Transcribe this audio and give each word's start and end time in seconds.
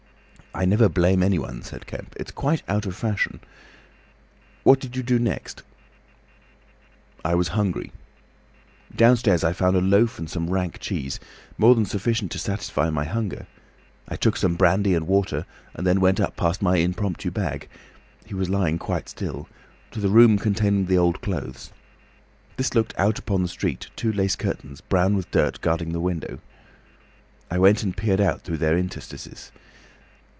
"I 0.53 0.65
never 0.65 0.89
blame 0.89 1.23
anyone," 1.23 1.61
said 1.61 1.87
Kemp. 1.87 2.13
"It's 2.19 2.29
quite 2.29 2.61
out 2.67 2.85
of 2.85 2.93
fashion. 2.93 3.39
What 4.63 4.81
did 4.81 4.97
you 4.97 5.01
do 5.01 5.17
next?" 5.17 5.63
"I 7.23 7.35
was 7.35 7.47
hungry. 7.55 7.93
Downstairs 8.93 9.45
I 9.45 9.53
found 9.53 9.77
a 9.77 9.81
loaf 9.81 10.19
and 10.19 10.29
some 10.29 10.49
rank 10.49 10.79
cheese—more 10.81 11.73
than 11.73 11.85
sufficient 11.85 12.31
to 12.33 12.37
satisfy 12.37 12.89
my 12.89 13.05
hunger. 13.05 13.47
I 14.09 14.17
took 14.17 14.35
some 14.35 14.55
brandy 14.55 14.93
and 14.93 15.07
water, 15.07 15.45
and 15.73 15.87
then 15.87 16.01
went 16.01 16.19
up 16.19 16.35
past 16.35 16.61
my 16.61 16.75
impromptu 16.75 17.31
bag—he 17.31 18.33
was 18.35 18.49
lying 18.49 18.77
quite 18.77 19.07
still—to 19.07 19.99
the 20.01 20.09
room 20.09 20.37
containing 20.37 20.87
the 20.87 20.97
old 20.97 21.21
clothes. 21.21 21.71
This 22.57 22.75
looked 22.75 22.93
out 22.97 23.17
upon 23.17 23.41
the 23.41 23.47
street, 23.47 23.87
two 23.95 24.11
lace 24.11 24.35
curtains 24.35 24.81
brown 24.81 25.15
with 25.15 25.31
dirt 25.31 25.61
guarding 25.61 25.93
the 25.93 26.01
window. 26.01 26.39
I 27.49 27.57
went 27.57 27.83
and 27.83 27.95
peered 27.95 28.19
out 28.19 28.41
through 28.41 28.57
their 28.57 28.75
interstices. 28.77 29.53